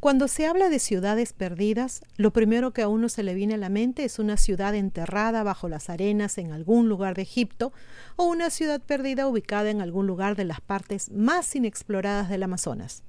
Cuando 0.00 0.28
se 0.28 0.46
habla 0.46 0.70
de 0.70 0.78
ciudades 0.78 1.34
perdidas, 1.34 2.00
lo 2.16 2.32
primero 2.32 2.72
que 2.72 2.80
a 2.80 2.88
uno 2.88 3.10
se 3.10 3.22
le 3.22 3.34
viene 3.34 3.54
a 3.54 3.58
la 3.58 3.68
mente 3.68 4.02
es 4.04 4.18
una 4.18 4.38
ciudad 4.38 4.74
enterrada 4.74 5.42
bajo 5.42 5.68
las 5.68 5.90
arenas 5.90 6.38
en 6.38 6.52
algún 6.52 6.88
lugar 6.88 7.14
de 7.14 7.22
Egipto 7.22 7.74
o 8.16 8.24
una 8.24 8.48
ciudad 8.48 8.80
perdida 8.80 9.28
ubicada 9.28 9.68
en 9.68 9.82
algún 9.82 10.06
lugar 10.06 10.36
de 10.36 10.46
las 10.46 10.62
partes 10.62 11.10
más 11.10 11.54
inexploradas 11.54 12.30
del 12.30 12.42
Amazonas. 12.42 13.02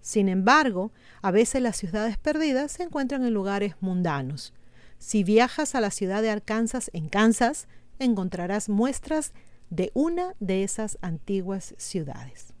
Sin 0.00 0.28
embargo, 0.28 0.90
a 1.22 1.30
veces 1.30 1.62
las 1.62 1.76
ciudades 1.76 2.18
perdidas 2.18 2.72
se 2.72 2.82
encuentran 2.82 3.24
en 3.24 3.32
lugares 3.32 3.76
mundanos. 3.78 4.52
Si 4.98 5.22
viajas 5.22 5.76
a 5.76 5.80
la 5.80 5.92
ciudad 5.92 6.20
de 6.20 6.30
Arkansas, 6.30 6.90
en 6.94 7.08
Kansas, 7.08 7.68
encontrarás 8.00 8.68
muestras 8.68 9.34
de 9.70 9.92
una 9.94 10.34
de 10.40 10.64
esas 10.64 10.98
antiguas 11.00 11.74
ciudades. 11.78 12.52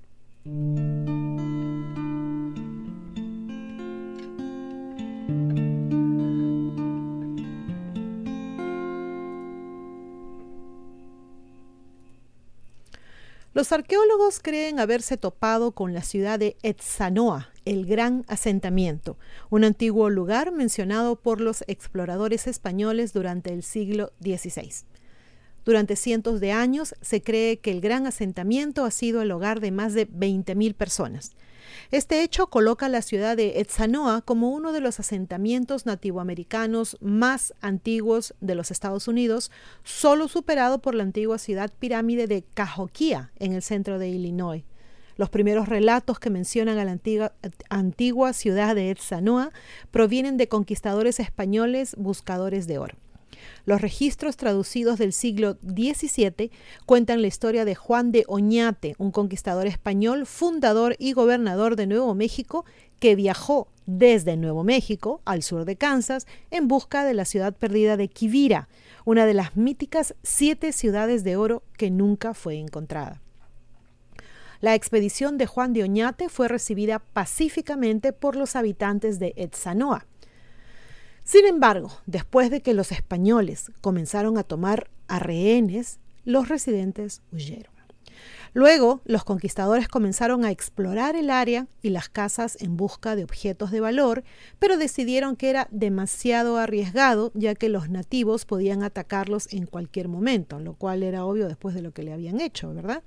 Los 13.54 13.70
arqueólogos 13.70 14.40
creen 14.40 14.80
haberse 14.80 15.16
topado 15.16 15.70
con 15.70 15.94
la 15.94 16.02
ciudad 16.02 16.40
de 16.40 16.56
Etzanoa, 16.64 17.50
el 17.64 17.86
gran 17.86 18.24
asentamiento, 18.26 19.16
un 19.48 19.62
antiguo 19.62 20.10
lugar 20.10 20.50
mencionado 20.50 21.14
por 21.14 21.40
los 21.40 21.62
exploradores 21.68 22.48
españoles 22.48 23.12
durante 23.12 23.52
el 23.54 23.62
siglo 23.62 24.12
XVI. 24.20 24.84
Durante 25.64 25.96
cientos 25.96 26.40
de 26.40 26.52
años 26.52 26.94
se 27.00 27.22
cree 27.22 27.58
que 27.58 27.70
el 27.70 27.80
gran 27.80 28.06
asentamiento 28.06 28.84
ha 28.84 28.90
sido 28.90 29.22
el 29.22 29.30
hogar 29.30 29.60
de 29.60 29.70
más 29.70 29.94
de 29.94 30.08
20.000 30.08 30.74
personas. 30.74 31.32
Este 31.90 32.22
hecho 32.22 32.48
coloca 32.48 32.88
la 32.88 33.02
ciudad 33.02 33.36
de 33.36 33.60
Etzanoa 33.60 34.22
como 34.22 34.50
uno 34.50 34.72
de 34.72 34.80
los 34.80 35.00
asentamientos 35.00 35.86
nativoamericanos 35.86 36.98
más 37.00 37.54
antiguos 37.60 38.34
de 38.40 38.54
los 38.54 38.70
Estados 38.70 39.08
Unidos, 39.08 39.50
solo 39.82 40.28
superado 40.28 40.80
por 40.80 40.94
la 40.94 41.02
antigua 41.02 41.38
ciudad 41.38 41.72
pirámide 41.78 42.26
de 42.26 42.44
Cahokia, 42.54 43.32
en 43.38 43.52
el 43.52 43.62
centro 43.62 43.98
de 43.98 44.08
Illinois. 44.08 44.64
Los 45.16 45.30
primeros 45.30 45.68
relatos 45.68 46.18
que 46.18 46.30
mencionan 46.30 46.78
a 46.78 46.84
la 46.84 46.92
antigua, 46.92 47.32
antigua 47.70 48.32
ciudad 48.32 48.74
de 48.74 48.90
Etzanoa 48.90 49.52
provienen 49.90 50.36
de 50.36 50.48
conquistadores 50.48 51.20
españoles 51.20 51.94
buscadores 51.96 52.66
de 52.66 52.78
oro. 52.78 52.96
Los 53.64 53.80
registros 53.80 54.36
traducidos 54.36 54.98
del 54.98 55.12
siglo 55.12 55.56
XVII 55.62 56.50
cuentan 56.86 57.22
la 57.22 57.28
historia 57.28 57.64
de 57.64 57.74
Juan 57.74 58.12
de 58.12 58.24
Oñate, 58.28 58.94
un 58.98 59.10
conquistador 59.10 59.66
español, 59.66 60.26
fundador 60.26 60.96
y 60.98 61.12
gobernador 61.12 61.76
de 61.76 61.86
Nuevo 61.86 62.14
México, 62.14 62.64
que 62.98 63.16
viajó 63.16 63.68
desde 63.86 64.36
Nuevo 64.36 64.64
México 64.64 65.20
al 65.24 65.42
sur 65.42 65.64
de 65.64 65.76
Kansas 65.76 66.26
en 66.50 66.68
busca 66.68 67.04
de 67.04 67.14
la 67.14 67.24
ciudad 67.24 67.54
perdida 67.54 67.96
de 67.96 68.08
Quivira, 68.08 68.68
una 69.04 69.26
de 69.26 69.34
las 69.34 69.56
míticas 69.56 70.14
siete 70.22 70.72
ciudades 70.72 71.24
de 71.24 71.36
oro 71.36 71.62
que 71.76 71.90
nunca 71.90 72.34
fue 72.34 72.58
encontrada. 72.58 73.20
La 74.60 74.74
expedición 74.74 75.36
de 75.36 75.46
Juan 75.46 75.74
de 75.74 75.82
Oñate 75.82 76.30
fue 76.30 76.48
recibida 76.48 76.98
pacíficamente 76.98 78.14
por 78.14 78.34
los 78.34 78.56
habitantes 78.56 79.18
de 79.18 79.34
Etzanoa. 79.36 80.06
Sin 81.24 81.46
embargo, 81.46 81.90
después 82.06 82.50
de 82.50 82.60
que 82.60 82.74
los 82.74 82.92
españoles 82.92 83.72
comenzaron 83.80 84.36
a 84.36 84.42
tomar 84.42 84.90
a 85.08 85.18
rehenes, 85.18 85.98
los 86.24 86.48
residentes 86.48 87.22
huyeron. 87.32 87.74
Luego, 88.52 89.00
los 89.04 89.24
conquistadores 89.24 89.88
comenzaron 89.88 90.44
a 90.44 90.52
explorar 90.52 91.16
el 91.16 91.30
área 91.30 91.66
y 91.82 91.88
las 91.90 92.08
casas 92.08 92.56
en 92.60 92.76
busca 92.76 93.16
de 93.16 93.24
objetos 93.24 93.72
de 93.72 93.80
valor, 93.80 94.22
pero 94.60 94.76
decidieron 94.76 95.34
que 95.34 95.50
era 95.50 95.66
demasiado 95.72 96.56
arriesgado, 96.58 97.32
ya 97.34 97.56
que 97.56 97.68
los 97.68 97.90
nativos 97.90 98.44
podían 98.44 98.84
atacarlos 98.84 99.52
en 99.52 99.66
cualquier 99.66 100.06
momento, 100.06 100.60
lo 100.60 100.74
cual 100.74 101.02
era 101.02 101.24
obvio 101.24 101.48
después 101.48 101.74
de 101.74 101.82
lo 101.82 101.90
que 101.90 102.04
le 102.04 102.12
habían 102.12 102.40
hecho, 102.40 102.72
¿verdad? 102.72 103.02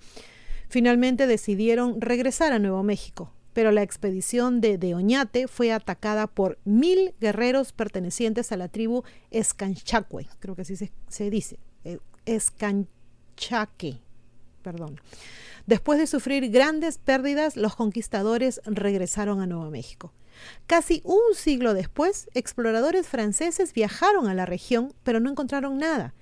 Finalmente 0.68 1.28
decidieron 1.28 2.02
regresar 2.02 2.52
a 2.52 2.59
Nuevo 2.59 2.84
México, 2.84 3.31
pero 3.57 3.72
la 3.72 3.81
expedición 3.81 4.62
de, 4.62 4.78
de 4.78 4.94
Oñate 4.94 5.47
fue 5.47 5.73
atacada 5.73 6.28
por 6.28 6.59
mil 6.63 7.16
guerreros 7.19 7.72
pertenecientes 7.72 8.51
a 8.51 8.56
la 8.56 8.68
tribu 8.68 9.01
Escanchacue, 9.31 10.28
creo 10.38 10.56
que 10.56 10.62
así 10.62 10.75
se, 10.75 10.91
se 11.07 11.31
dice, 11.31 11.57
eh, 11.84 11.97
Escanchaque, 12.28 13.97
perdón. 14.62 15.01
Después 15.66 15.97
de 15.97 16.06
sufrir 16.06 16.51
grandes 16.51 17.00
pérdidas, 17.00 17.57
los 17.57 17.75
conquistadores 17.75 18.62
regresaron 18.66 19.41
a 19.41 19.47
Nuevo 19.47 19.72
México. 19.72 20.13
Casi 20.67 21.01
un 21.03 21.34
siglo 21.34 21.73
después, 21.73 22.29
exploradores 22.35 23.07
franceses 23.07 23.73
viajaron 23.73 24.28
a 24.28 24.35
la 24.35 24.46
región, 24.46 24.94
pero 25.01 25.19
no 25.19 25.31
encontraron 25.31 25.79
nada. 25.79 26.13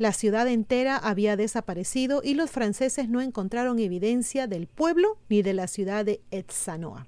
La 0.00 0.14
ciudad 0.14 0.48
entera 0.48 0.96
había 0.96 1.36
desaparecido 1.36 2.22
y 2.24 2.32
los 2.32 2.50
franceses 2.50 3.10
no 3.10 3.20
encontraron 3.20 3.78
evidencia 3.78 4.46
del 4.46 4.66
pueblo 4.66 5.18
ni 5.28 5.42
de 5.42 5.52
la 5.52 5.66
ciudad 5.66 6.06
de 6.06 6.22
Etzanoa. 6.30 7.06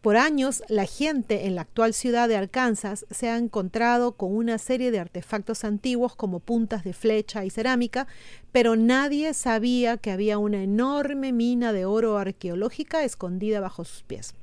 Por 0.00 0.16
años, 0.16 0.64
la 0.66 0.86
gente 0.86 1.46
en 1.46 1.54
la 1.54 1.60
actual 1.60 1.94
ciudad 1.94 2.28
de 2.28 2.36
Arkansas 2.36 3.06
se 3.12 3.28
ha 3.28 3.36
encontrado 3.36 4.16
con 4.16 4.34
una 4.34 4.58
serie 4.58 4.90
de 4.90 4.98
artefactos 4.98 5.62
antiguos 5.62 6.16
como 6.16 6.40
puntas 6.40 6.82
de 6.82 6.94
flecha 6.94 7.44
y 7.44 7.50
cerámica, 7.50 8.08
pero 8.50 8.74
nadie 8.74 9.32
sabía 9.32 9.96
que 9.96 10.10
había 10.10 10.38
una 10.38 10.64
enorme 10.64 11.32
mina 11.32 11.72
de 11.72 11.84
oro 11.84 12.18
arqueológica 12.18 13.04
escondida 13.04 13.60
bajo 13.60 13.84
sus 13.84 14.02
pies. 14.02 14.34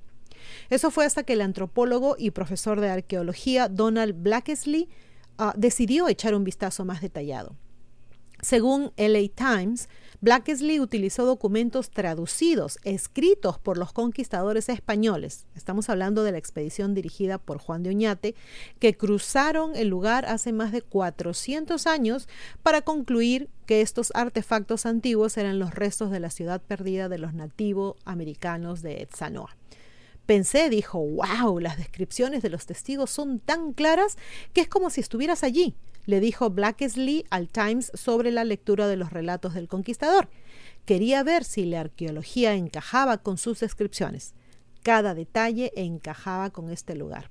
Eso 0.69 0.89
fue 0.89 1.03
hasta 1.03 1.23
que 1.23 1.33
el 1.33 1.41
antropólogo 1.41 2.15
y 2.17 2.31
profesor 2.31 2.79
de 2.79 2.91
arqueología 2.91 3.67
Donald 3.67 4.23
Blackesley 4.23 4.87
uh, 5.39 5.51
decidió 5.55 6.07
echar 6.07 6.35
un 6.35 6.43
vistazo 6.43 6.85
más 6.85 7.01
detallado. 7.01 7.55
Según 8.41 8.91
LA 8.97 9.29
Times, 9.35 9.87
Blackesley 10.19 10.79
utilizó 10.79 11.25
documentos 11.25 11.91
traducidos, 11.91 12.79
escritos 12.83 13.59
por 13.59 13.77
los 13.77 13.93
conquistadores 13.93 14.67
españoles. 14.69 15.45
Estamos 15.55 15.89
hablando 15.89 16.23
de 16.23 16.31
la 16.31 16.39
expedición 16.39 16.95
dirigida 16.95 17.37
por 17.37 17.59
Juan 17.59 17.83
de 17.83 17.89
Oñate, 17.89 18.35
que 18.79 18.95
cruzaron 18.95 19.75
el 19.75 19.89
lugar 19.89 20.25
hace 20.25 20.53
más 20.53 20.71
de 20.71 20.81
400 20.81 21.85
años 21.85 22.27
para 22.63 22.81
concluir 22.81 23.49
que 23.67 23.81
estos 23.81 24.11
artefactos 24.15 24.87
antiguos 24.87 25.37
eran 25.37 25.59
los 25.59 25.75
restos 25.75 26.09
de 26.09 26.19
la 26.19 26.31
ciudad 26.31 26.61
perdida 26.61 27.09
de 27.09 27.19
los 27.19 27.33
nativos 27.35 27.95
americanos 28.05 28.81
de 28.81 29.03
Etzanoa. 29.03 29.55
Pensé, 30.25 30.69
dijo, 30.69 30.99
wow, 30.99 31.59
las 31.59 31.77
descripciones 31.77 32.41
de 32.41 32.49
los 32.49 32.65
testigos 32.65 33.09
son 33.09 33.39
tan 33.39 33.73
claras 33.73 34.17
que 34.53 34.61
es 34.61 34.67
como 34.67 34.89
si 34.89 35.01
estuvieras 35.01 35.43
allí, 35.43 35.75
le 36.05 36.19
dijo 36.19 36.49
Blackesley 36.49 37.25
al 37.29 37.47
Times 37.49 37.91
sobre 37.93 38.31
la 38.31 38.43
lectura 38.43 38.87
de 38.87 38.97
los 38.97 39.11
relatos 39.11 39.53
del 39.53 39.67
conquistador. 39.67 40.29
Quería 40.85 41.23
ver 41.23 41.43
si 41.43 41.65
la 41.65 41.81
arqueología 41.81 42.55
encajaba 42.55 43.19
con 43.19 43.37
sus 43.37 43.59
descripciones. 43.59 44.33
Cada 44.83 45.13
detalle 45.13 45.71
encajaba 45.75 46.49
con 46.49 46.71
este 46.71 46.95
lugar. 46.95 47.29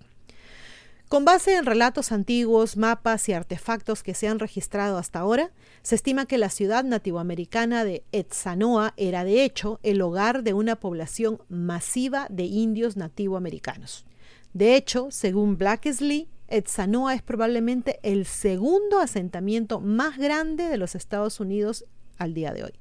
Con 1.11 1.25
base 1.25 1.57
en 1.57 1.67
relatos 1.67 2.13
antiguos, 2.13 2.77
mapas 2.77 3.29
y 3.29 3.33
artefactos 3.33 4.05
que 4.05 4.15
se 4.15 4.29
han 4.29 4.39
registrado 4.39 4.97
hasta 4.97 5.19
ahora, 5.19 5.51
se 5.83 5.97
estima 5.97 6.25
que 6.25 6.39
la 6.39 6.51
ciudad 6.51 6.85
nativoamericana 6.85 7.85
de 7.85 8.05
Etzanoa 8.13 8.95
era 8.97 9.25
de 9.25 9.43
hecho 9.43 9.81
el 9.83 10.03
hogar 10.03 10.45
de 10.45 10.55
una 10.55 10.77
población 10.77 11.43
masiva 11.49 12.29
de 12.31 12.45
indios 12.45 12.97
nativoamericanos. 12.97 14.07
De 14.53 14.77
hecho, 14.77 15.09
según 15.11 15.59
Blackesley, 15.59 16.29
Etzanoa 16.47 17.17
es 17.17 17.23
probablemente 17.23 17.99
el 18.05 18.25
segundo 18.25 19.01
asentamiento 19.01 19.81
más 19.81 20.17
grande 20.17 20.69
de 20.69 20.79
los 20.79 20.95
Estados 20.95 21.41
Unidos 21.41 21.87
al 22.19 22.35
día 22.35 22.53
de 22.53 22.63
hoy. 22.63 22.80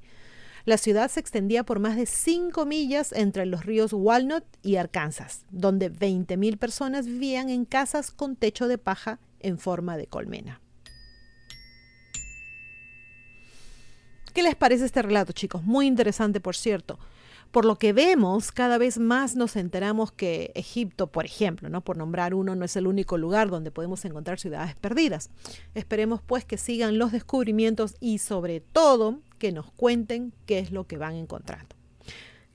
La 0.70 0.78
ciudad 0.78 1.10
se 1.10 1.20
extendía 1.20 1.64
por 1.64 1.80
más 1.80 1.96
de 1.96 2.06
5 2.06 2.64
millas 2.68 3.12
entre 3.14 3.48
los 3.48 3.66
ríos 3.66 3.92
Walnut 3.92 4.44
y 4.62 4.76
Arkansas, 4.76 5.44
donde 5.50 5.92
20.000 5.92 6.60
personas 6.60 7.08
vivían 7.08 7.50
en 7.50 7.66
casas 7.66 8.12
con 8.12 8.36
techo 8.36 8.68
de 8.68 8.78
paja 8.78 9.18
en 9.40 9.58
forma 9.58 9.98
de 9.98 10.06
colmena. 10.06 10.62
¿Qué 14.32 14.44
les 14.44 14.54
parece 14.54 14.86
este 14.86 15.02
relato, 15.02 15.34
chicos? 15.34 15.64
Muy 15.64 15.88
interesante, 15.88 16.40
por 16.40 16.56
cierto. 16.56 17.00
Por 17.52 17.66
lo 17.66 17.78
que 17.78 17.94
vemos, 17.94 18.52
cada 18.52 18.78
vez 18.78 19.00
más 19.00 19.36
nos 19.36 19.56
enteramos 19.56 20.12
que 20.12 20.52
Egipto, 20.54 21.08
por 21.08 21.26
ejemplo, 21.26 21.68
¿no? 21.68 21.82
por 21.82 21.98
nombrar 21.98 22.36
uno, 22.36 22.56
no 22.56 22.64
es 22.64 22.76
el 22.76 22.86
único 22.86 23.18
lugar 23.18 23.50
donde 23.50 23.72
podemos 23.72 24.06
encontrar 24.06 24.40
ciudades 24.40 24.76
perdidas. 24.76 25.32
Esperemos 25.74 26.22
pues 26.22 26.46
que 26.46 26.58
sigan 26.58 27.00
los 27.00 27.12
descubrimientos 27.12 27.96
y 28.00 28.20
sobre 28.20 28.60
todo 28.60 29.22
que 29.40 29.52
nos 29.52 29.72
cuenten 29.72 30.32
qué 30.46 30.60
es 30.60 30.72
lo 30.72 30.86
que 30.86 30.98
van 30.98 31.16
encontrando. 31.16 31.76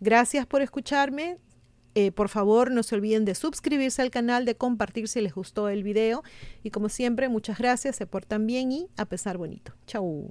Gracias 0.01 0.47
por 0.47 0.63
escucharme. 0.63 1.39
Eh, 1.97 2.11
por 2.11 2.29
favor, 2.29 2.71
no 2.71 2.83
se 2.83 2.95
olviden 2.95 3.25
de 3.25 3.35
suscribirse 3.35 4.03
al 4.03 4.11
canal, 4.11 4.45
de 4.45 4.57
compartir 4.57 5.09
si 5.09 5.21
les 5.21 5.33
gustó 5.33 5.69
el 5.69 5.83
video. 5.83 6.23
Y 6.63 6.71
como 6.71 6.89
siempre, 6.89 7.29
muchas 7.29 7.59
gracias, 7.59 7.97
se 7.97 8.07
portan 8.07 8.47
bien 8.47 8.71
y 8.73 8.89
a 8.97 9.07
pesar 9.07 9.39
bonito. 9.39 9.73
Chau. 9.87 10.29